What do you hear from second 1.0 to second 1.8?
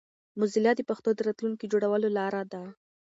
د راتلونکي